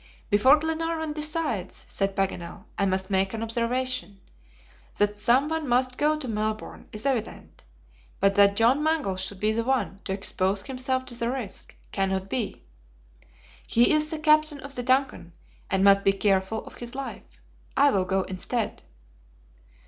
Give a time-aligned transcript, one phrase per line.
[0.31, 4.19] "Before Glenarvan decides," said Paganel, "I must make an observation.
[4.97, 7.61] That some one must go to Melbourne is evident,
[8.19, 12.29] but that John Mangles should be the one to expose himself to the risk, cannot
[12.31, 12.63] be.
[13.67, 15.33] He is the captain of the DUNCAN,
[15.69, 17.39] and must be careful of his life.
[17.77, 18.81] I will go instead."